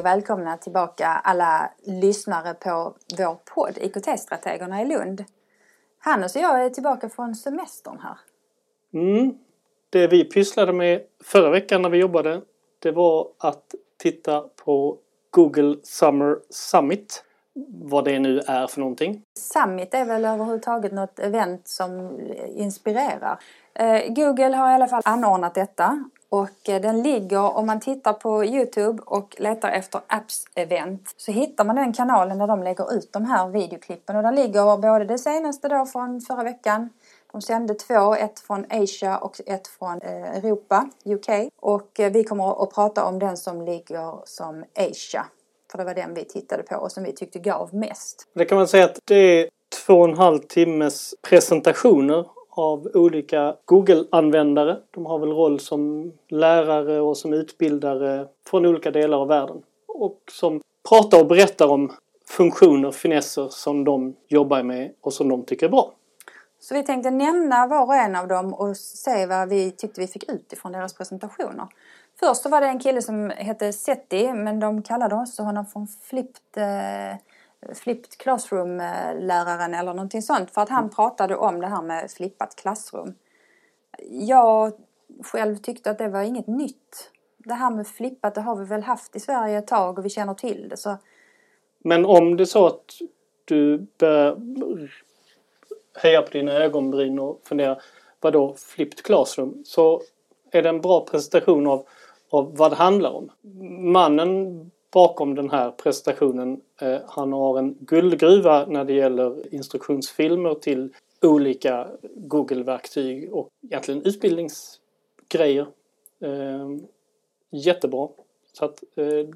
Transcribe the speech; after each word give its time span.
Och 0.00 0.06
välkomna 0.06 0.56
tillbaka 0.56 1.06
alla 1.06 1.70
lyssnare 1.82 2.54
på 2.54 2.94
vår 3.18 3.34
podd 3.54 3.78
IKT-strategerna 3.80 4.82
i 4.82 4.84
Lund. 4.84 5.24
Hannes 5.98 6.36
och 6.36 6.42
jag 6.42 6.64
är 6.64 6.70
tillbaka 6.70 7.08
från 7.08 7.34
semestern 7.34 7.98
här. 7.98 8.18
Mm. 8.94 9.34
Det 9.90 10.06
vi 10.06 10.24
pysslade 10.24 10.72
med 10.72 11.02
förra 11.24 11.50
veckan 11.50 11.82
när 11.82 11.88
vi 11.88 11.98
jobbade 11.98 12.42
det 12.78 12.90
var 12.90 13.28
att 13.38 13.74
titta 13.98 14.40
på 14.64 14.96
Google 15.30 15.76
Summer 15.82 16.38
Summit. 16.50 17.24
Vad 17.82 18.04
det 18.04 18.18
nu 18.18 18.40
är 18.46 18.66
för 18.66 18.80
någonting. 18.80 19.22
Summit 19.34 19.94
är 19.94 20.04
väl 20.04 20.24
överhuvudtaget 20.24 20.92
något 20.92 21.18
event 21.18 21.68
som 21.68 22.20
inspirerar. 22.46 23.38
Eh, 23.74 24.12
Google 24.12 24.56
har 24.56 24.70
i 24.70 24.74
alla 24.74 24.88
fall 24.88 25.02
anordnat 25.04 25.54
detta 25.54 26.04
och 26.30 26.68
eh, 26.68 26.80
den 26.80 27.02
ligger, 27.02 27.56
om 27.56 27.66
man 27.66 27.80
tittar 27.80 28.12
på 28.12 28.44
Youtube 28.44 29.02
och 29.06 29.36
letar 29.38 29.70
efter 29.70 30.00
Apps 30.06 30.44
Event 30.54 31.14
så 31.16 31.32
hittar 31.32 31.64
man 31.64 31.76
den 31.76 31.92
kanalen 31.92 32.38
där 32.38 32.46
de 32.46 32.62
lägger 32.62 32.94
ut 32.94 33.12
de 33.12 33.24
här 33.24 33.48
videoklippen. 33.48 34.16
Och 34.16 34.22
där 34.22 34.32
ligger 34.32 34.76
både 34.76 35.04
det 35.04 35.18
senaste 35.18 35.68
då 35.68 35.86
från 35.86 36.20
förra 36.20 36.42
veckan 36.42 36.90
de 37.32 37.42
sände 37.42 37.74
två, 37.74 38.14
ett 38.14 38.40
från 38.40 38.66
Asia 38.70 39.18
och 39.18 39.40
ett 39.46 39.68
från 39.68 40.02
eh, 40.02 40.36
Europa, 40.36 40.88
UK. 41.04 41.28
Och 41.60 42.00
eh, 42.00 42.12
vi 42.12 42.24
kommer 42.24 42.62
att 42.62 42.74
prata 42.74 43.04
om 43.04 43.18
den 43.18 43.36
som 43.36 43.62
ligger 43.62 44.18
som 44.24 44.64
Asia. 44.74 45.26
För 45.70 45.78
det 45.78 45.84
var 45.84 45.94
den 45.94 46.14
vi 46.14 46.24
tittade 46.24 46.62
på 46.62 46.76
och 46.76 46.92
som 46.92 47.04
vi 47.04 47.12
tyckte 47.12 47.38
gav 47.38 47.74
mest. 47.74 48.28
Det 48.34 48.44
kan 48.44 48.58
man 48.58 48.68
säga 48.68 48.84
att 48.84 48.98
det 49.04 49.14
är 49.14 49.48
två 49.86 50.00
och 50.00 50.08
en 50.08 50.16
halv 50.16 50.38
timmes 50.38 51.14
presentationer 51.22 52.26
av 52.50 52.90
olika 52.94 53.56
Google-användare. 53.64 54.76
De 54.90 55.06
har 55.06 55.18
väl 55.18 55.32
roll 55.32 55.60
som 55.60 56.12
lärare 56.28 57.00
och 57.00 57.16
som 57.16 57.32
utbildare 57.32 58.26
från 58.46 58.66
olika 58.66 58.90
delar 58.90 59.18
av 59.18 59.28
världen. 59.28 59.62
Och 59.88 60.18
som 60.30 60.62
pratar 60.88 61.20
och 61.20 61.26
berättar 61.26 61.68
om 61.68 61.92
funktioner, 62.28 62.90
finesser 62.90 63.48
som 63.50 63.84
de 63.84 64.14
jobbar 64.28 64.62
med 64.62 64.92
och 65.00 65.12
som 65.12 65.28
de 65.28 65.44
tycker 65.44 65.66
är 65.66 65.70
bra. 65.70 65.92
Så 66.60 66.74
vi 66.74 66.82
tänkte 66.82 67.10
nämna 67.10 67.66
var 67.66 67.86
och 67.86 67.94
en 67.94 68.16
av 68.16 68.28
dem 68.28 68.54
och 68.54 68.76
se 68.76 69.26
vad 69.26 69.48
vi 69.48 69.70
tyckte 69.70 70.00
vi 70.00 70.06
fick 70.06 70.32
ut 70.32 70.52
ifrån 70.52 70.72
deras 70.72 70.94
presentationer. 70.94 71.66
Först 72.20 72.42
så 72.42 72.48
var 72.48 72.60
det 72.60 72.66
en 72.66 72.80
kille 72.80 73.02
som 73.02 73.30
hette 73.30 73.72
Seti 73.72 74.32
men 74.32 74.60
de 74.60 74.82
kallade 74.82 75.14
också 75.14 75.42
honom 75.42 75.66
för 75.66 75.86
Flipped, 76.08 76.56
eh, 76.56 77.16
flipped 77.74 78.18
Classroom-läraren 78.18 79.74
eller 79.74 79.94
någonting 79.94 80.22
sånt 80.22 80.50
för 80.50 80.62
att 80.62 80.68
han 80.68 80.90
pratade 80.90 81.36
om 81.36 81.60
det 81.60 81.66
här 81.66 81.82
med 81.82 82.10
flippat 82.10 82.56
klassrum. 82.56 83.14
Jag 84.10 84.72
själv 85.22 85.56
tyckte 85.56 85.90
att 85.90 85.98
det 85.98 86.08
var 86.08 86.22
inget 86.22 86.46
nytt. 86.46 87.10
Det 87.38 87.54
här 87.54 87.70
med 87.70 87.86
flippat 87.86 88.34
det 88.34 88.40
har 88.40 88.56
vi 88.56 88.64
väl 88.64 88.82
haft 88.82 89.16
i 89.16 89.20
Sverige 89.20 89.58
ett 89.58 89.66
tag 89.66 89.98
och 89.98 90.04
vi 90.04 90.10
känner 90.10 90.34
till 90.34 90.68
det. 90.68 90.76
Så... 90.76 90.96
Men 91.78 92.06
om 92.06 92.36
det 92.36 92.42
är 92.42 92.44
så 92.44 92.66
att 92.66 92.84
du 93.44 93.86
börjar 93.98 94.36
höja 95.94 96.22
på 96.22 96.30
dina 96.30 96.52
ögonbryn 96.52 97.18
och 97.18 97.40
fundera 97.44 97.80
vad 98.20 98.32
då 98.32 98.54
flipped 98.54 99.02
classroom? 99.02 99.62
Så 99.64 100.02
är 100.50 100.62
det 100.62 100.68
en 100.68 100.80
bra 100.80 101.04
presentation 101.04 101.66
av, 101.66 101.86
av 102.30 102.56
vad 102.56 102.72
det 102.72 102.76
handlar 102.76 103.10
om. 103.10 103.30
Mannen 103.92 104.70
bakom 104.92 105.34
den 105.34 105.50
här 105.50 105.70
presentationen 105.70 106.60
eh, 106.80 106.98
han 107.06 107.32
har 107.32 107.58
en 107.58 107.74
guldgruva 107.80 108.66
när 108.66 108.84
det 108.84 108.92
gäller 108.92 109.54
instruktionsfilmer 109.54 110.54
till 110.54 110.94
olika 111.22 111.88
Google-verktyg 112.14 113.32
och 113.32 113.48
egentligen 113.62 114.02
utbildningsgrejer. 114.02 115.66
Eh, 116.20 116.68
jättebra. 117.50 118.08
Så 118.52 118.64
att 118.64 118.82
eh, 118.96 119.28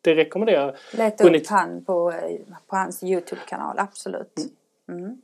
det 0.00 0.14
rekommenderar 0.14 0.66
jag. 0.66 0.98
Leta 0.98 1.28
upp 1.28 1.46
han 1.46 1.84
på, 1.84 2.12
på 2.66 2.76
hans 2.76 3.02
Youtube-kanal, 3.02 3.78
absolut. 3.78 4.38
Mm. 4.88 5.04
Mm. 5.04 5.22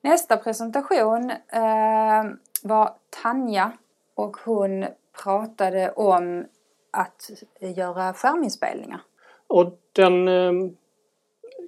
Nästa 0.00 0.36
presentation 0.36 1.30
eh, 1.48 2.24
var 2.62 2.94
Tanja 3.22 3.72
och 4.14 4.36
hon 4.44 4.86
pratade 5.22 5.92
om 5.92 6.44
att 6.96 7.30
göra 7.58 8.12
skärminspelningar. 8.12 9.00
Och 9.46 9.78
den 9.92 10.28
eh, 10.28 10.52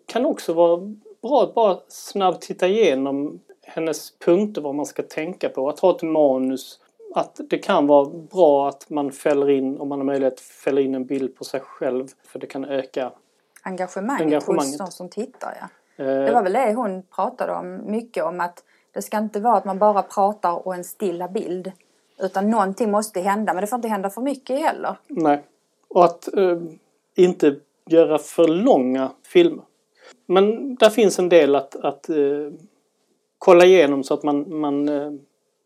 kan 0.06 0.26
också 0.26 0.52
vara 0.52 0.94
bra 1.22 1.42
att 1.42 1.54
bara 1.54 1.78
snabbt 1.88 2.42
titta 2.42 2.68
igenom 2.68 3.40
hennes 3.62 4.18
punkter 4.18 4.62
vad 4.62 4.74
man 4.74 4.86
ska 4.86 5.02
tänka 5.02 5.48
på. 5.48 5.68
Att 5.68 5.80
ha 5.80 5.96
ett 5.96 6.02
manus. 6.02 6.80
Att 7.14 7.40
det 7.50 7.58
kan 7.58 7.86
vara 7.86 8.04
bra 8.10 8.68
att 8.68 8.90
man 8.90 9.12
fäller 9.12 9.50
in, 9.50 9.78
om 9.78 9.88
man 9.88 9.98
har 9.98 10.04
möjlighet, 10.04 10.40
fäller 10.40 10.82
in 10.82 10.94
en 10.94 11.04
bild 11.04 11.36
på 11.36 11.44
sig 11.44 11.60
själv. 11.60 12.08
För 12.26 12.38
det 12.38 12.46
kan 12.46 12.64
öka 12.64 13.12
engagemanget, 13.62 14.22
engagemanget. 14.22 14.80
hos 14.80 14.90
de 14.90 14.90
som 14.90 15.08
tittar. 15.08 15.58
Ja. 15.60 15.68
Det 16.04 16.32
var 16.32 16.42
väl 16.42 16.52
det 16.52 16.74
hon 16.74 17.02
pratade 17.02 17.52
om 17.52 17.90
mycket 17.90 18.24
om 18.24 18.40
att 18.40 18.64
det 18.92 19.02
ska 19.02 19.18
inte 19.18 19.40
vara 19.40 19.56
att 19.56 19.64
man 19.64 19.78
bara 19.78 20.02
pratar 20.02 20.66
och 20.66 20.74
en 20.74 20.84
stilla 20.84 21.28
bild. 21.28 21.72
Utan 22.20 22.50
någonting 22.50 22.90
måste 22.90 23.20
hända 23.20 23.54
men 23.54 23.60
det 23.60 23.66
får 23.66 23.76
inte 23.76 23.88
hända 23.88 24.10
för 24.10 24.20
mycket 24.20 24.58
heller. 24.58 24.96
Nej. 25.08 25.44
Och 25.88 26.04
att 26.04 26.34
eh, 26.36 26.58
inte 27.16 27.56
göra 27.86 28.18
för 28.18 28.48
långa 28.48 29.10
filmer. 29.22 29.64
Men 30.26 30.74
där 30.74 30.90
finns 30.90 31.18
en 31.18 31.28
del 31.28 31.54
att, 31.54 31.76
att 31.76 32.08
eh, 32.08 32.16
kolla 33.38 33.64
igenom 33.64 34.04
så 34.04 34.14
att 34.14 34.22
man, 34.22 34.60
man 34.60 34.88
eh, 34.88 35.12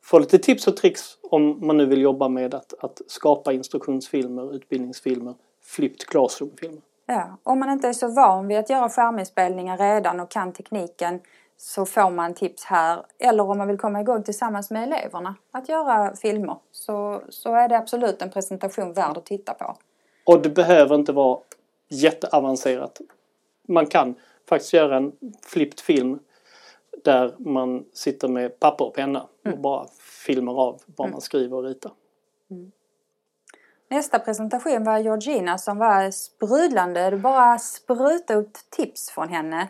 får 0.04 0.20
lite 0.20 0.38
tips 0.38 0.66
och 0.66 0.76
tricks 0.76 1.18
om 1.22 1.66
man 1.66 1.76
nu 1.76 1.86
vill 1.86 2.02
jobba 2.02 2.28
med 2.28 2.54
att, 2.54 2.74
att 2.80 3.00
skapa 3.06 3.52
instruktionsfilmer, 3.52 4.54
utbildningsfilmer, 4.54 5.34
flipped 5.62 6.06
classroom-filmer. 6.06 6.82
Ja, 7.06 7.36
om 7.42 7.58
man 7.58 7.70
inte 7.70 7.88
är 7.88 7.92
så 7.92 8.08
van 8.08 8.48
vid 8.48 8.58
att 8.58 8.70
göra 8.70 8.88
skärminspelningar 8.88 9.78
redan 9.78 10.20
och 10.20 10.30
kan 10.30 10.52
tekniken 10.52 11.20
så 11.64 11.86
får 11.86 12.10
man 12.10 12.34
tips 12.34 12.64
här. 12.64 13.04
Eller 13.18 13.50
om 13.50 13.58
man 13.58 13.68
vill 13.68 13.78
komma 13.78 14.00
igång 14.00 14.22
tillsammans 14.22 14.70
med 14.70 14.82
eleverna 14.82 15.34
att 15.50 15.68
göra 15.68 16.16
filmer 16.16 16.56
så, 16.70 17.22
så 17.28 17.54
är 17.54 17.68
det 17.68 17.78
absolut 17.78 18.22
en 18.22 18.30
presentation 18.30 18.92
värd 18.92 19.16
att 19.16 19.26
titta 19.26 19.54
på. 19.54 19.76
Och 20.24 20.42
det 20.42 20.48
behöver 20.48 20.94
inte 20.94 21.12
vara 21.12 21.40
jätteavancerat. 21.88 23.00
Man 23.68 23.86
kan 23.86 24.14
faktiskt 24.48 24.72
göra 24.72 24.96
en 24.96 25.12
flipped 25.42 25.80
film 25.80 26.18
där 27.04 27.34
man 27.38 27.84
sitter 27.92 28.28
med 28.28 28.60
papper 28.60 28.84
och 28.84 28.94
penna 28.94 29.26
mm. 29.44 29.56
och 29.56 29.62
bara 29.62 29.86
filmar 30.26 30.52
av 30.52 30.80
vad 30.86 31.06
mm. 31.06 31.12
man 31.12 31.20
skriver 31.20 31.56
och 31.56 31.64
ritar. 31.64 31.92
Mm. 32.50 32.72
Nästa 33.90 34.18
presentation 34.18 34.84
var 34.84 34.98
Georgina 34.98 35.58
som 35.58 35.78
var 35.78 36.10
sprudlande. 36.10 37.10
Det 37.10 37.16
bara 37.16 37.58
sprutade 37.58 38.40
ut 38.40 38.66
tips 38.70 39.10
från 39.10 39.28
henne. 39.28 39.68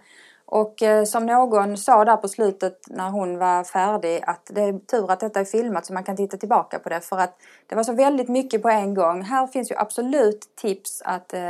Och 0.52 0.82
eh, 0.82 1.04
som 1.04 1.26
någon 1.26 1.76
sa 1.76 2.04
där 2.04 2.16
på 2.16 2.28
slutet 2.28 2.78
när 2.86 3.10
hon 3.10 3.38
var 3.38 3.64
färdig 3.64 4.22
att 4.26 4.50
det 4.54 4.60
är 4.60 4.78
tur 4.78 5.10
att 5.10 5.20
detta 5.20 5.40
är 5.40 5.44
filmat 5.44 5.86
så 5.86 5.92
man 5.92 6.04
kan 6.04 6.16
titta 6.16 6.36
tillbaka 6.36 6.78
på 6.78 6.88
det 6.88 7.00
för 7.00 7.18
att 7.18 7.38
det 7.66 7.74
var 7.74 7.82
så 7.82 7.92
väldigt 7.92 8.28
mycket 8.28 8.62
på 8.62 8.68
en 8.68 8.94
gång. 8.94 9.22
Här 9.22 9.46
finns 9.46 9.70
ju 9.70 9.76
absolut 9.76 10.56
tips 10.56 11.02
att 11.04 11.34
eh, 11.34 11.40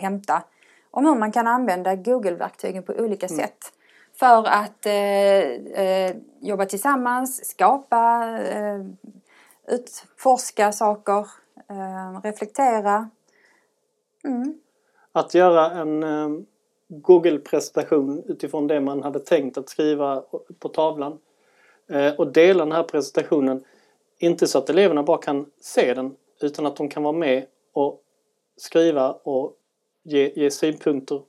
hämta 0.00 0.42
om 0.90 1.06
hur 1.06 1.14
man 1.14 1.32
kan 1.32 1.46
använda 1.46 1.94
Google-verktygen 1.94 2.82
på 2.82 2.92
olika 2.92 3.26
mm. 3.26 3.38
sätt. 3.38 3.72
För 4.18 4.48
att 4.48 4.86
eh, 4.86 5.84
eh, 5.84 6.16
jobba 6.40 6.66
tillsammans, 6.66 7.50
skapa, 7.50 8.28
eh, 8.38 8.80
utforska 9.68 10.72
saker, 10.72 11.26
reflektera. 12.22 13.10
Mm. 14.24 14.54
Att 15.12 15.34
göra 15.34 15.70
en 15.70 16.46
Google-presentation 16.90 18.22
utifrån 18.26 18.66
det 18.66 18.80
man 18.80 19.02
hade 19.02 19.20
tänkt 19.20 19.58
att 19.58 19.68
skriva 19.68 20.22
på 20.58 20.68
tavlan. 20.68 21.18
Eh, 21.88 22.14
och 22.14 22.32
dela 22.32 22.64
den 22.64 22.72
här 22.72 22.82
presentationen, 22.82 23.64
inte 24.18 24.46
så 24.46 24.58
att 24.58 24.70
eleverna 24.70 25.02
bara 25.02 25.18
kan 25.18 25.46
se 25.60 25.94
den 25.94 26.16
utan 26.40 26.66
att 26.66 26.76
de 26.76 26.88
kan 26.88 27.02
vara 27.02 27.12
med 27.12 27.46
och 27.72 28.02
skriva 28.56 29.12
och 29.12 29.56
ge, 30.02 30.32
ge 30.34 30.50
synpunkter. 30.50 31.22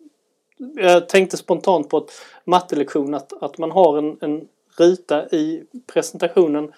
Jag 0.76 1.10
tänkte 1.10 1.38
spontant 1.38 1.90
på 1.90 1.98
ett 1.98 2.12
mattelektion 2.46 3.14
att, 3.14 3.44
att 3.44 3.58
man 3.58 3.72
har 3.72 3.98
en, 3.98 4.18
en 4.22 4.48
ruta 4.78 5.30
i 5.30 5.64
presentationen 5.88 6.72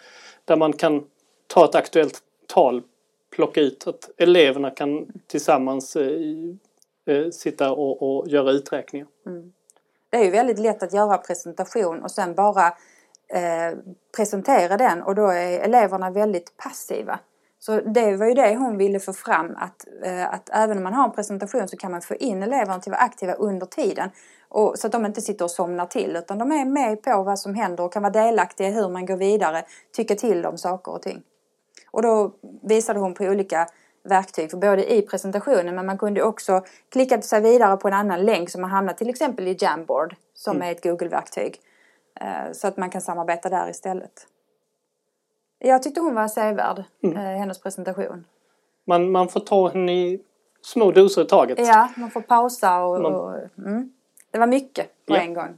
där 0.45 0.56
man 0.56 0.74
kan 0.74 1.03
ta 1.47 1.65
ett 1.65 1.75
aktuellt 1.75 2.19
tal, 2.47 2.81
plocka 3.29 3.62
ut 3.62 3.88
att 3.88 4.09
eleverna 4.18 4.69
kan 4.69 5.07
tillsammans 5.27 5.95
eh, 5.95 6.21
eh, 7.05 7.29
sitta 7.29 7.71
och, 7.71 8.17
och, 8.17 8.27
göra 8.27 8.51
uträkningar. 8.51 9.07
Mm. 9.25 9.53
Det 10.09 10.17
är 10.17 10.23
ju 10.23 10.31
väldigt 10.31 10.59
lätt 10.59 10.83
att 10.83 10.94
göra 10.94 11.17
presentation 11.17 12.03
och 12.03 12.11
sen 12.11 12.35
bara 12.35 12.67
eh, 13.27 13.77
presentera 14.15 14.77
den 14.77 15.01
och 15.01 15.15
då 15.15 15.27
är 15.27 15.59
eleverna 15.59 16.11
väldigt 16.11 16.57
passiva. 16.57 17.19
Så 17.59 17.79
det 17.79 18.17
var 18.17 18.25
ju 18.25 18.33
det 18.33 18.55
hon 18.55 18.77
ville 18.77 19.00
få 19.00 19.13
fram 19.13 19.55
att, 19.57 19.88
eh, 20.03 20.33
att 20.33 20.50
även 20.53 20.77
om 20.77 20.83
man 20.83 20.94
har 20.94 21.03
en 21.03 21.11
presentation 21.11 21.67
så 21.67 21.77
kan 21.77 21.91
man 21.91 22.01
få 22.01 22.15
in 22.15 22.44
eleverna 22.44 22.79
till 22.79 22.94
att 22.94 23.00
vara 23.00 23.05
aktiva 23.05 23.33
under 23.33 23.65
tiden. 23.65 24.09
Och, 24.50 24.79
så 24.79 24.88
att 24.88 24.94
de 24.94 25.05
inte 25.05 25.21
sitter 25.21 25.45
och 25.45 25.51
somnar 25.51 25.85
till 25.85 26.15
utan 26.15 26.38
de 26.38 26.51
är 26.51 26.65
med 26.65 27.01
på 27.01 27.23
vad 27.23 27.39
som 27.39 27.55
händer 27.55 27.83
och 27.83 27.94
kan 27.94 28.01
vara 28.01 28.13
delaktiga 28.13 28.67
i 28.67 28.71
hur 28.71 28.89
man 28.89 29.05
går 29.05 29.17
vidare, 29.17 29.65
tycka 29.91 30.15
till 30.15 30.45
om 30.45 30.57
saker 30.57 30.91
och 30.91 31.01
ting. 31.01 31.21
Och 31.91 32.01
då 32.01 32.31
visade 32.61 33.00
hon 33.00 33.13
på 33.13 33.23
olika 33.23 33.67
verktyg 34.03 34.51
för 34.51 34.57
både 34.57 34.94
i 34.94 35.01
presentationen 35.01 35.75
men 35.75 35.85
man 35.85 35.97
kunde 35.97 36.23
också 36.23 36.61
klicka 36.89 37.21
sig 37.21 37.41
vidare 37.41 37.77
på 37.77 37.88
en 37.88 37.94
annan 37.94 38.21
länk 38.25 38.50
som 38.50 38.61
man 38.61 38.69
hamnar 38.71 38.94
till 38.94 39.09
exempel 39.09 39.47
i 39.47 39.55
Jamboard 39.59 40.15
som 40.33 40.55
Mm. 40.55 40.67
är 40.67 40.71
ett 40.71 40.83
Google-verktyg. 40.83 41.59
Eh, 42.21 42.51
Så 42.53 42.67
att 42.67 42.77
man 42.77 42.89
kan 42.89 43.01
samarbeta 43.01 43.50
där 43.50 43.69
istället. 43.69 44.27
Jag 45.59 45.83
tyckte 45.83 46.01
hon 46.01 46.15
var 46.15 46.27
sevärd, 46.27 46.83
Mm. 47.03 47.17
eh, 47.17 47.23
hennes 47.39 47.59
presentation. 47.61 48.25
Man, 48.88 49.11
man 49.11 49.27
får 49.27 49.39
ta 49.39 49.67
henne 49.69 49.94
i 49.94 50.21
små 50.61 50.91
doser 50.91 51.21
i 51.21 51.25
taget. 51.25 51.59
Ja, 51.59 51.89
man 51.97 52.11
får 52.11 52.21
pausa 52.21 52.83
och... 52.83 53.01
Man- 53.01 53.15
och 53.15 53.35
mm. 53.57 53.94
Det 54.31 54.39
var 54.39 54.47
mycket 54.47 55.05
på 55.05 55.13
Ja. 55.13 55.21
en 55.21 55.33
gång. 55.33 55.57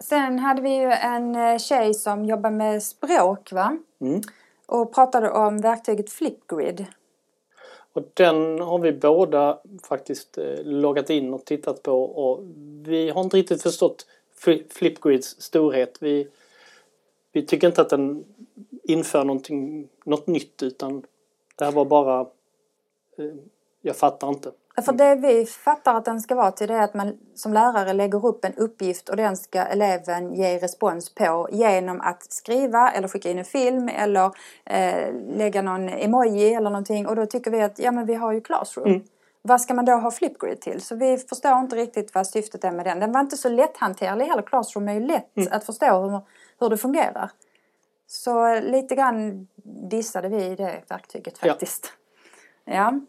Sen 0.00 0.38
hade 0.38 0.62
vi 0.62 0.74
ju 0.76 0.90
en 0.92 1.34
eh, 1.36 1.58
tjej 1.58 1.94
som 1.94 2.24
jobbar 2.24 2.50
med 2.50 2.82
språk 2.82 3.52
va? 3.52 3.76
Mm. 4.00 4.20
Och 4.68 4.94
pratade 4.94 5.30
om 5.30 5.60
verktyget 5.60 6.10
Flipgrid. 6.10 6.86
Och 7.92 8.02
den 8.14 8.60
har 8.60 8.78
vi 8.78 8.92
båda 8.92 9.60
faktiskt 9.88 10.38
eh, 10.38 10.62
loggat 10.64 11.10
in 11.10 11.34
och 11.34 11.44
tittat 11.44 11.82
på 11.82 12.04
och 12.04 12.44
vi 12.86 13.10
har 13.10 13.20
inte 13.20 13.36
riktigt 13.36 13.62
förstått 13.62 14.06
Flipgrids 14.70 15.40
storhet. 15.40 15.96
Vi, 16.00 16.28
vi 17.32 17.46
tycker 17.46 17.66
inte 17.66 17.80
att 17.80 17.90
den 17.90 18.24
inför 18.82 19.24
något 20.04 20.26
nytt 20.26 20.62
utan 20.62 21.02
det 21.56 21.64
här 21.64 21.72
var 21.72 21.84
bara 21.84 22.20
eh, 23.16 23.34
jag 23.88 23.96
fattar 23.96 24.28
inte. 24.28 24.50
För 24.84 24.92
det 24.92 25.14
vi 25.14 25.46
fattar 25.46 25.94
att 25.94 26.04
den 26.04 26.20
ska 26.20 26.34
vara 26.34 26.50
till 26.50 26.68
det 26.68 26.74
är 26.74 26.82
att 26.82 26.94
man 26.94 27.18
som 27.34 27.52
lärare 27.52 27.92
lägger 27.92 28.26
upp 28.26 28.44
en 28.44 28.54
uppgift 28.54 29.08
och 29.08 29.16
den 29.16 29.36
ska 29.36 29.62
eleven 29.62 30.34
ge 30.34 30.58
respons 30.58 31.14
på 31.14 31.48
genom 31.52 32.00
att 32.00 32.32
skriva 32.32 32.90
eller 32.90 33.08
skicka 33.08 33.30
in 33.30 33.38
en 33.38 33.44
film 33.44 33.88
eller 33.88 34.30
eh, 34.64 35.12
lägga 35.28 35.62
någon 35.62 35.88
emoji 35.88 36.54
eller 36.54 36.70
någonting 36.70 37.06
och 37.06 37.16
då 37.16 37.26
tycker 37.26 37.50
vi 37.50 37.62
att 37.62 37.78
ja 37.78 37.92
men 37.92 38.06
vi 38.06 38.14
har 38.14 38.32
ju 38.32 38.40
Classroom. 38.40 38.86
Mm. 38.86 39.02
Vad 39.42 39.60
ska 39.60 39.74
man 39.74 39.84
då 39.84 39.92
ha 39.92 40.10
Flipgrid 40.10 40.60
till? 40.60 40.80
Så 40.80 40.96
vi 40.96 41.18
förstår 41.18 41.58
inte 41.58 41.76
riktigt 41.76 42.14
vad 42.14 42.26
syftet 42.26 42.64
är 42.64 42.70
med 42.70 42.86
den. 42.86 43.00
Den 43.00 43.12
var 43.12 43.20
inte 43.20 43.36
så 43.36 43.48
lätthanterlig 43.48 44.24
heller. 44.26 44.42
Classroom 44.42 44.88
är 44.88 44.92
ju 44.92 45.00
lätt 45.00 45.52
att 45.52 45.64
förstå 45.64 46.00
hur, 46.00 46.20
hur 46.60 46.70
det 46.70 46.76
fungerar. 46.76 47.30
Så 48.06 48.60
lite 48.60 48.94
grann 48.94 49.48
dissade 49.90 50.28
vi 50.28 50.56
det 50.56 50.82
verktyget 50.88 51.38
Ja. 51.42 51.52
faktiskt. 51.52 51.92
Ja. 52.64 53.00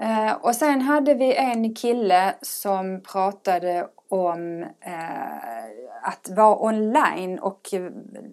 Eh, 0.00 0.32
och 0.32 0.54
sen 0.54 0.80
hade 0.80 1.14
vi 1.14 1.34
en 1.34 1.74
kille 1.74 2.34
som 2.42 3.00
pratade 3.00 3.88
om 4.08 4.62
eh, 4.80 5.64
att 6.02 6.28
vara 6.36 6.62
online 6.64 7.38
och, 7.38 7.74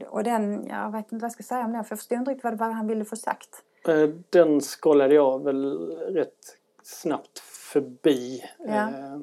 och 0.07 0.23
den, 0.23 0.67
jag 0.67 0.91
vet 0.91 1.11
inte 1.11 1.15
vad 1.15 1.23
jag 1.23 1.31
ska 1.31 1.43
säga 1.43 1.65
om 1.65 1.71
det 1.73 1.83
för 1.83 1.91
jag 1.91 1.99
förstod 1.99 2.17
inte 2.17 2.31
riktigt 2.31 2.43
vad 2.43 2.57
var 2.57 2.69
han 2.71 2.87
ville 2.87 3.05
få 3.05 3.15
sagt. 3.15 3.63
Eh, 3.87 4.09
Den 4.29 4.61
skållade 4.61 5.15
jag 5.15 5.43
väl 5.43 5.91
rätt 5.91 6.57
snabbt 6.83 7.39
förbi. 7.39 8.43
Ja. 8.59 8.73
Eh, 8.89 9.19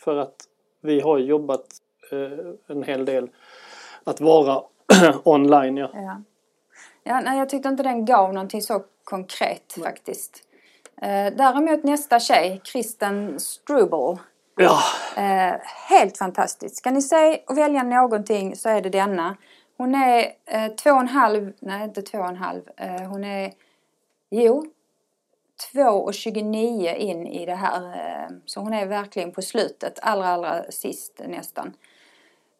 För 0.00 0.16
att 0.16 0.36
vi 0.80 1.00
har 1.00 1.18
jobbat 1.18 1.66
eh, 2.12 2.76
en 2.76 2.82
hel 2.82 3.04
del 3.04 3.30
att 4.04 4.20
vara 4.20 4.62
online. 5.24 5.76
Ja. 5.76 5.90
Ja. 5.94 6.22
Ja, 7.02 7.20
nej, 7.20 7.38
jag 7.38 7.48
tyckte 7.48 7.68
inte 7.68 7.82
den 7.82 8.04
gav 8.04 8.34
någonting 8.34 8.62
så 8.62 8.84
konkret 9.04 9.72
faktiskt. 9.82 10.42
Eh, 11.02 11.32
däremot 11.36 11.84
nästa 11.84 12.20
tjej, 12.20 12.60
Kristen 12.64 13.40
Strubel. 13.40 14.16
ja. 14.56 14.78
Eh, 15.16 15.54
helt 15.88 16.18
fantastisk. 16.18 16.76
Ska 16.76 16.90
ni 16.90 17.02
se 17.02 17.42
och 17.46 17.58
välja 17.58 17.82
någonting 17.82 18.56
så 18.56 18.68
är 18.68 18.80
det 18.80 18.90
denna. 18.90 19.36
Hon 19.76 19.94
är 19.94 20.32
eh, 20.46 20.72
två 20.72 20.90
och 20.90 21.00
en 21.00 21.08
halv, 21.08 21.52
nej 21.60 21.84
inte 21.84 22.02
två 22.02 22.18
och 22.18 22.28
en 22.28 22.36
halv, 22.36 22.62
hon 23.08 23.24
är, 23.24 23.52
jo, 24.30 24.64
två 25.72 25.90
och 25.90 26.14
29 26.14 26.94
in 26.94 27.26
i 27.26 27.46
det 27.46 27.54
här. 27.54 27.82
Så 28.44 28.60
hon 28.60 28.72
är 28.72 28.86
verkligen 28.86 29.32
på 29.32 29.42
slutet, 29.42 29.98
allra 30.02 30.26
allra 30.26 30.62
sist 30.70 31.20
nästan. 31.26 31.72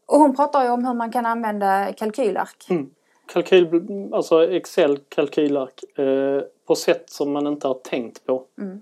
Och 0.06 0.18
hon 0.18 0.36
pratar 0.36 0.64
ju 0.64 0.70
om 0.70 0.84
hur 0.84 0.94
man 0.94 1.12
kan 1.12 1.26
använda 1.26 1.92
kalkylark. 1.92 2.66
Mm. 2.70 2.90
Kalkyl, 3.26 3.68
alltså 4.12 4.52
Excel 4.52 4.98
kalkylark 5.08 5.98
eh, 5.98 6.42
på 6.66 6.74
sätt 6.74 7.10
som 7.10 7.32
man 7.32 7.46
inte 7.46 7.68
har 7.68 7.74
tänkt 7.74 8.26
på. 8.26 8.44
Mm. 8.58 8.80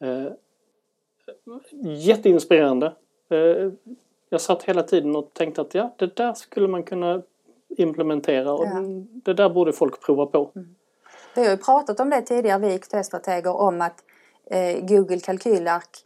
Eh, 0.00 0.32
jätteinspirerande. 1.82 2.94
Eh, 3.30 3.72
jag 4.28 4.40
satt 4.40 4.62
hela 4.62 4.82
tiden 4.82 5.16
och 5.16 5.34
tänkte 5.34 5.60
att 5.60 5.74
ja, 5.74 5.94
det 5.98 6.16
där 6.16 6.34
skulle 6.34 6.68
man 6.68 6.82
kunna 6.82 7.22
implementera 7.68 8.52
och 8.52 8.66
Ja. 8.66 8.82
det 9.24 9.34
där 9.34 9.48
borde 9.50 9.72
folk 9.72 10.00
prova 10.00 10.26
på. 10.26 10.50
Vi 11.34 11.44
har 11.44 11.50
ju 11.50 11.56
pratat 11.56 12.00
om 12.00 12.10
det 12.10 12.22
tidigare, 12.22 12.58
vi 12.58 12.74
IKT-strateger, 12.74 13.56
om 13.56 13.80
att 13.80 14.04
eh, 14.50 14.86
Google 14.86 15.20
kalkylark 15.20 16.04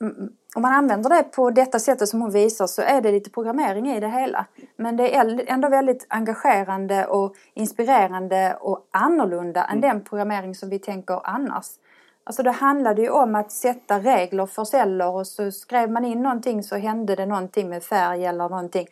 mm, 0.00 0.32
om 0.54 0.62
man 0.62 0.72
använder 0.72 1.10
det 1.10 1.22
på 1.22 1.50
detta 1.50 1.78
sättet 1.78 2.08
som 2.08 2.20
hon 2.20 2.30
visar 2.30 2.66
så 2.66 2.82
är 2.82 3.00
det 3.00 3.12
lite 3.12 3.30
programmering 3.30 3.90
i 3.90 4.00
det 4.00 4.08
hela. 4.08 4.46
Men 4.76 4.96
det 4.96 5.16
är 5.16 5.44
ändå 5.46 5.68
väldigt 5.68 6.06
engagerande 6.08 7.06
och 7.06 7.34
inspirerande 7.54 8.56
och 8.60 8.88
annorlunda 8.90 9.64
än 9.64 9.80
den 9.80 10.04
programmering 10.04 10.54
som 10.54 10.70
vi 10.70 10.78
tänker 10.78 11.20
annars. 11.24 11.66
Alltså 12.24 12.42
det 12.42 12.50
handlade 12.50 13.02
ju 13.02 13.10
om 13.10 13.34
att 13.34 13.52
sätta 13.52 13.98
regler 13.98 14.46
för 14.46 14.64
celler 14.64 15.08
och 15.08 15.26
så 15.26 15.52
skrev 15.52 15.90
man 15.90 16.04
in 16.04 16.22
någonting 16.22 16.62
så 16.62 16.76
hände 16.76 17.14
det 17.14 17.26
någonting 17.26 17.68
med 17.68 17.82
färg 17.82 18.24
eller 18.24 18.48
någonting. 18.48 18.86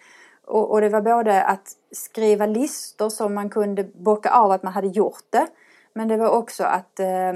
Och, 0.47 0.71
och 0.71 0.81
det 0.81 0.89
var 0.89 1.01
både 1.01 1.43
att 1.45 1.69
skriva 1.93 2.47
listor 2.47 3.09
som 3.09 3.35
man 3.35 3.51
kunde 3.51 3.85
bocka 3.85 4.31
av 4.31 4.51
att 4.51 4.63
man 4.63 4.73
hade 4.73 4.89
gjort 4.89 5.25
det. 5.31 5.47
Men 5.95 6.09
det 6.09 6.17
var 6.17 6.31
också 6.31 6.65
att 6.65 7.01
eh, 7.01 7.29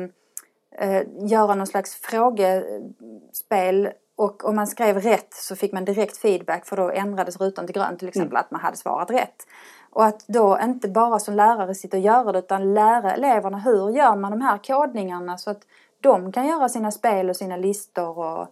eh, 0.78 1.02
göra 1.18 1.54
någon 1.54 1.66
slags 1.66 1.94
frågespel 1.94 3.88
och 4.16 4.44
om 4.44 4.56
man 4.56 4.66
skrev 4.66 5.00
rätt 5.00 5.34
så 5.34 5.56
fick 5.56 5.72
man 5.72 5.84
direkt 5.84 6.16
feedback 6.16 6.66
för 6.66 6.76
då 6.76 6.90
ändrades 6.90 7.40
rutan 7.40 7.66
till 7.66 7.74
grön 7.74 7.96
till 7.96 8.08
exempel 8.08 8.36
att 8.36 8.50
man 8.50 8.60
hade 8.60 8.76
svarat 8.76 9.10
rätt. 9.10 9.46
Och 9.90 10.04
att 10.04 10.26
då 10.28 10.58
inte 10.62 10.88
bara 10.88 11.18
som 11.18 11.34
lärare 11.34 11.74
sitta 11.74 11.96
och 11.96 12.02
göra 12.02 12.32
det 12.32 12.38
utan 12.38 12.74
lära 12.74 13.14
eleverna 13.14 13.58
hur 13.58 13.90
gör 13.90 14.16
man 14.16 14.30
de 14.30 14.40
här 14.40 14.58
kodningarna 14.58 15.38
så 15.38 15.50
att 15.50 15.62
de 16.00 16.32
kan 16.32 16.46
göra 16.46 16.68
sina 16.68 16.90
spel 16.90 17.30
och 17.30 17.36
sina 17.36 17.56
listor 17.56 18.18
och 18.18 18.46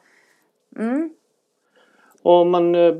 mm, 0.76 1.14
Och 2.22 2.40
om 2.40 2.50
man 2.50 2.74
eh, 2.74 2.94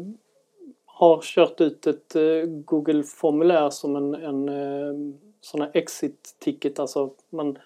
har 0.85 1.21
kört 1.23 1.61
ut 1.61 1.87
ett 1.87 2.17
eh, 2.17 2.45
Google-formulär 2.47 3.71
som 3.71 3.97
en, 3.97 4.15
en 4.15 4.49
eh, 4.49 5.15
sån 5.41 5.61
här 5.61 5.71
exit-ticket, 5.75 6.79
alltså 6.79 7.11
man 7.31 7.59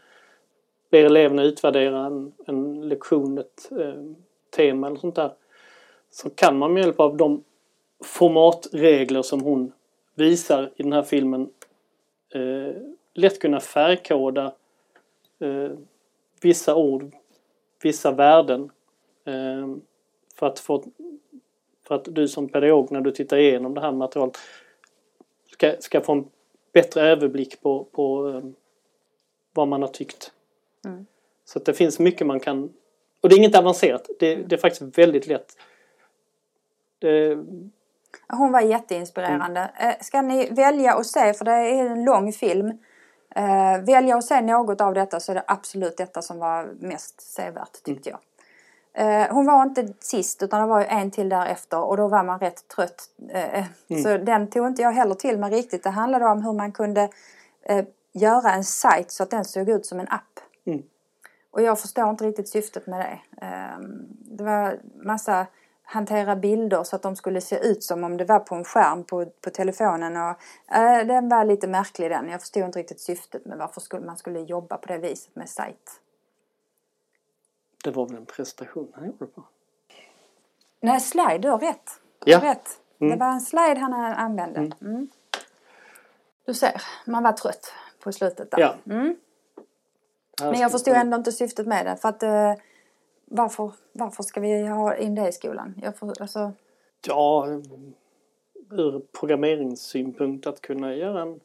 ber 0.91 1.05
eleverna 1.05 1.43
utvärdera 1.43 2.07
en, 2.07 2.33
en 2.47 2.89
lektion, 2.89 3.39
ett 3.39 3.73
eh, 3.73 4.03
tema 4.57 4.87
eller 4.87 4.97
sånt 4.97 5.15
där. 5.15 5.33
Så 6.11 6.31
kan 6.31 6.59
man 6.59 6.73
med 6.73 6.83
hjälp 6.83 7.01
av 7.01 7.17
de 7.17 7.45
formatregler 8.05 9.23
som 9.23 9.41
hon 9.41 9.73
visar 10.15 10.71
i 10.77 10.83
den 10.83 10.93
här 10.93 11.03
filmen 11.03 11.51
eh, 12.35 12.83
lätt 13.15 13.41
kunna 13.41 13.61
färgkoda 13.61 14.55
eh, 15.39 15.71
vissa 16.41 16.75
ord, 16.75 17.15
vissa 17.83 18.11
värden 18.11 18.71
eh, 19.25 19.77
för 20.35 20.47
att 20.47 20.59
få 20.59 20.85
för 21.87 21.95
att 21.95 22.05
du 22.15 22.29
som 22.29 22.49
pedagog 22.49 22.93
när 22.93 23.01
du 23.01 23.11
tittar 23.11 23.37
igenom 23.37 23.75
det 23.75 23.81
här 23.81 23.93
materialet 23.93 24.37
ska, 25.53 25.75
ska 25.79 26.01
få 26.01 26.13
en 26.13 26.29
bättre 26.73 27.03
överblick 27.03 27.61
på, 27.63 27.85
på 27.85 28.29
eh, 28.29 28.45
vad 29.53 29.69
man 29.69 29.83
har 29.83 29.89
tyckt. 29.89 30.33
Mm. 30.85 31.07
Så 31.45 31.59
att 31.59 31.65
det 31.65 31.75
finns 31.75 31.99
mycket 31.99 32.27
man 32.27 32.41
kan 32.41 32.73
och 33.27 33.31
det 33.31 33.35
är 33.35 33.39
inget 33.39 33.55
avancerat. 33.59 34.09
Det, 34.19 34.35
det 34.37 34.57
är 34.57 34.61
faktiskt 34.61 34.99
väldigt 34.99 35.27
lätt. 35.27 35.57
Det, 36.99 37.39
Hon 38.29 38.53
var 38.53 38.61
jätteinspirerande. 38.61 39.71
Eh, 39.81 39.95
Ska 40.01 40.23
ni 40.23 40.51
välja 40.51 40.95
att 40.95 41.07
se, 41.07 41.35
för 41.35 41.45
det 41.45 41.53
är 41.53 41.87
en 41.87 42.05
lång 42.05 42.33
film, 42.33 42.69
eh, 43.37 43.85
välja 43.87 44.17
att 44.17 44.25
se 44.25 44.41
något 44.41 44.81
av 44.81 44.95
detta 44.95 45.21
så 45.21 45.33
är 45.33 45.35
det 45.35 45.45
absolut 45.47 45.97
detta 45.97 46.23
som 46.23 46.39
var 46.39 46.71
mest 46.81 47.21
sevärt 47.21 47.83
tyckte 47.85 48.11
jag. 48.11 48.19
Eh, 48.95 49.35
hon 49.35 49.47
var 49.47 49.63
inte 49.63 49.89
sist 50.01 50.43
utan 50.43 50.61
det 50.61 50.67
var 50.67 50.85
en 50.85 51.11
till 51.11 51.29
därefter 51.29 51.81
och 51.81 51.97
då 51.97 52.09
var 52.09 52.25
man 52.25 52.39
rätt 52.39 52.69
trött. 52.69 53.03
Eh, 53.31 53.65
Så 54.03 54.17
den 54.17 54.51
tog 54.51 54.67
inte 54.67 54.83
jag 54.83 54.93
heller 54.93 55.15
till 55.15 55.39
mig 55.39 55.51
riktigt. 55.51 55.83
Det 55.83 55.91
handlade 55.91 56.25
om 56.27 56.43
hur 56.43 56.53
man 56.53 56.73
kunde 56.73 57.09
göra 58.13 58.51
en 58.53 58.65
sajt 58.65 59.11
så 59.11 59.23
att 59.23 59.31
den 59.31 59.45
såg 59.45 59.69
ut 59.69 59.87
som 59.87 60.01
en 60.01 60.09
app. 60.09 60.41
Mm. 60.67 60.83
Och 61.57 61.63
jag 61.63 61.81
förstår 61.81 62.11
inte 62.11 62.25
riktigt 62.25 62.49
syftet 62.49 62.87
med 62.87 63.01
det. 63.01 63.45
Eh, 63.47 63.79
Det 64.21 64.45
var 64.45 64.81
massa 65.05 65.47
hantera 65.83 66.37
bilder 66.37 66.85
så 66.85 66.97
att 66.97 67.03
de 67.03 67.17
skulle 67.17 67.41
se 67.41 67.59
ut 67.59 67.85
som 67.85 68.05
om 68.05 68.17
det 68.17 68.25
var 68.25 68.39
på 68.39 68.55
en 68.55 68.65
skärm 68.65 69.05
på, 69.05 69.27
på 69.27 69.51
telefonen. 69.51 70.17
Och, 70.17 70.35
eh, 70.77 71.07
den 71.07 71.29
var 71.29 71.45
lite 71.45 71.67
märklig 71.67 72.11
den. 72.11 72.29
Jag 72.29 72.41
förstod 72.41 72.63
inte 72.63 72.79
riktigt 72.79 73.01
syftet 73.01 73.45
med 73.45 73.59
varför 73.59 73.81
skulle, 73.81 74.07
man 74.07 74.17
skulle 74.17 74.41
jobba 74.41 74.77
på 74.77 74.87
det 74.87 74.99
viset 74.99 75.37
med 75.37 75.49
sajt. 75.49 76.01
det 77.85 77.91
var 77.91 78.07
väl 78.07 78.17
en 78.17 78.27
prestation 78.27 78.93
han 78.95 79.07
gjorde 79.07 79.27
på. 79.27 79.45
Nej, 80.81 81.01
slide, 81.01 81.39
du 81.39 81.49
har 81.49 81.59
rätt. 81.59 82.01
Ja. 82.25 82.43
rätt. 82.43 82.81
Det 82.99 83.17
var 83.17 83.29
en 83.29 83.41
slide 83.41 83.79
han 83.81 83.93
använde. 83.95 84.71
Mm. 84.81 85.09
Du 86.45 86.55
ser, 86.55 86.83
man 87.07 87.23
var 87.23 87.33
trött 87.33 87.73
på 88.01 88.13
slutet 88.13 88.51
där. 88.51 88.61
Ja. 88.61 88.75
Mm. 90.41 90.53
Men 90.53 90.61
jag 90.61 90.73
få- 90.73 90.79
ändå 90.95 91.17
inte 91.17 91.33
syftet 91.33 91.67
med 91.67 91.87
det. 91.87 91.97
För 91.97 92.09
att, 92.09 92.23
eh, 92.23 92.53
varför, 93.25 93.71
varför 93.93 94.23
ska 94.23 94.41
vi 94.41 94.67
ha 94.67 94.97
in 94.97 95.15
det 95.15 95.29
i 95.29 95.33
skolan? 95.33 95.75
Jag 95.83 95.97
får, 95.99 96.23
alltså, 96.23 96.53
Ja, 97.07 97.47
ur 98.71 99.03
programmeringssynpunkt 99.21 100.47
att 100.47 100.61
kunna 100.61 100.95
göra 100.95 101.23
en, 101.23 101.41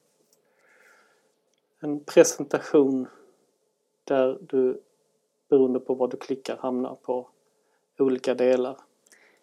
en 1.80 2.00
presentation 2.00 3.08
där 4.04 4.38
du 4.42 4.82
beroende 5.50 5.80
på 5.80 5.94
vad 5.94 6.10
du 6.12 6.18
klickar 6.18 6.58
hamnar 6.58 6.96
på 6.96 7.28
olika 8.00 8.34
delar. 8.34 8.78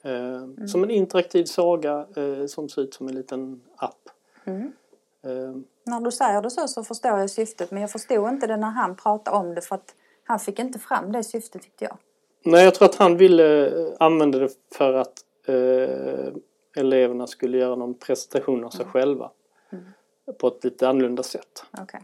Eh, 0.02 0.66
Som 0.66 0.82
en 0.84 0.90
interaktiv 0.90 1.44
saga 1.44 2.06
eh, 2.16 2.46
som 2.46 2.68
ser 2.68 2.82
ut 2.82 2.94
som 2.94 3.08
en 3.08 3.14
liten 3.14 3.60
app. 3.76 4.08
mm. 4.44 4.72
När 5.88 6.00
du 6.00 6.10
säger 6.10 6.42
det 6.42 6.50
så 6.50 6.68
så 6.68 6.84
förstår 6.84 7.18
jag 7.18 7.30
syftet. 7.30 7.70
Men 7.70 7.80
jag 7.80 7.90
förstod 7.90 8.28
inte 8.28 8.46
det 8.46 8.56
när 8.56 8.70
han 8.70 8.96
pratade 8.96 9.36
om 9.36 9.54
det. 9.54 9.60
För 9.60 9.74
att 9.74 9.94
han 10.24 10.38
fick 10.38 10.58
inte 10.58 10.78
fram 10.78 11.12
det 11.12 11.24
syftet 11.24 11.62
tyckte 11.62 11.84
jag. 11.84 11.96
nej, 12.44 12.64
jag 12.64 12.74
tror 12.74 12.88
att 12.88 12.94
han 12.94 13.16
ville 13.16 13.66
eh, 13.66 13.92
använda 13.98 14.38
det 14.38 14.48
för 14.74 14.94
att 14.94 15.14
eh, 15.46 16.32
eleverna 16.76 17.26
skulle 17.26 17.58
göra 17.58 17.76
någon 17.76 17.94
presentation 17.94 18.64
av 18.64 18.70
sig 18.70 18.86
själva. 18.86 19.30
På 20.40 20.48
ett 20.48 20.64
lite 20.64 20.88
annorlunda 20.88 21.22
sätt. 21.22 21.64
Okej. 21.80 22.00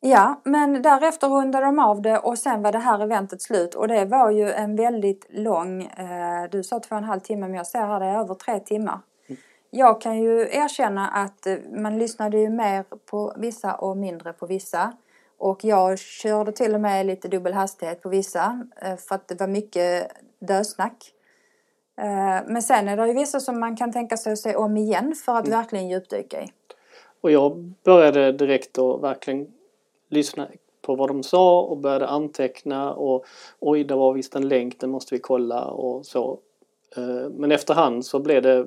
Ja, 0.00 0.40
men 0.44 0.82
därefter 0.82 1.28
rundade 1.28 1.66
de 1.66 1.78
av 1.78 2.02
det 2.02 2.18
och 2.18 2.38
sen 2.38 2.62
var 2.62 2.72
det 2.72 2.78
här 2.78 3.02
eventet 3.02 3.42
slut. 3.42 3.74
Och 3.74 3.88
det 3.88 4.04
var 4.04 4.30
ju 4.30 4.50
en 4.50 4.76
väldigt 4.76 5.26
lång, 5.30 5.82
eh, 5.82 6.50
du 6.50 6.62
sa 6.62 6.80
två 6.80 6.94
och 6.94 6.98
en 6.98 7.04
halv 7.04 7.20
timme 7.20 7.46
men 7.46 7.54
jag 7.54 7.66
ser 7.66 7.86
här 7.86 8.00
det 8.00 8.06
är 8.06 8.18
över 8.18 8.34
tre 8.34 8.60
timmar. 8.60 9.00
Jag 9.70 10.00
kan 10.00 10.22
ju 10.22 10.40
erkänna 10.40 11.08
att 11.08 11.46
eh, 11.46 11.56
man 11.72 11.98
lyssnade 11.98 12.38
ju 12.38 12.50
mer 12.50 12.84
på 13.10 13.34
vissa 13.36 13.74
och 13.74 13.96
mindre 13.96 14.32
på 14.32 14.46
vissa. 14.46 14.92
Och 15.38 15.64
jag 15.64 15.98
körde 15.98 16.52
till 16.52 16.74
och 16.74 16.80
med 16.80 17.06
lite 17.06 17.28
dubbel 17.28 17.52
hastighet 17.52 18.02
på 18.02 18.08
vissa 18.08 18.66
eh, 18.82 18.96
för 18.96 19.14
att 19.14 19.28
det 19.28 19.40
var 19.40 19.46
mycket 19.46 20.12
dösnack. 20.38 21.12
Eh, 21.96 22.46
Men 22.46 22.62
sen 22.62 22.88
är 22.88 22.96
det 22.96 23.06
ju 23.06 23.14
vissa 23.14 23.40
som 23.40 23.60
man 23.60 23.76
kan 23.76 23.92
tänka 23.92 24.16
sig 24.16 24.32
att 24.32 24.38
se 24.38 24.56
om 24.56 24.76
igen 24.76 25.14
för 25.24 25.34
att 25.36 25.48
verkligen 25.48 25.88
djupdyka 25.88 26.42
i. 26.42 26.52
Och 27.20 27.30
jag 27.30 27.74
började 27.84 28.32
direkt 28.32 28.78
att 28.78 29.00
verkligen 29.00 29.52
lyssna 30.08 30.48
på 30.82 30.94
vad 30.94 31.08
de 31.08 31.22
sa 31.22 31.62
och 31.62 31.76
började 31.76 32.06
anteckna 32.06 32.94
och 32.94 33.24
oj, 33.58 33.84
det 33.84 33.94
var 33.94 34.12
visst 34.12 34.34
en 34.34 34.48
länk, 34.48 34.80
den 34.80 34.90
måste 34.90 35.14
vi 35.14 35.18
kolla 35.18 35.64
och 35.64 36.06
så. 36.06 36.38
Men 37.30 37.52
efterhand 37.52 38.06
så 38.06 38.18
blev 38.18 38.42
det, 38.42 38.66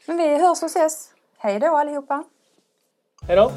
Men 0.06 0.16
vi 0.16 0.38
hörs 0.38 0.62
och 0.62 0.66
ses. 0.66 1.14
Hej 1.38 1.61
då 1.61 1.76
allihopa! 1.76 2.25
Hej 3.23 3.37
då! 3.37 3.50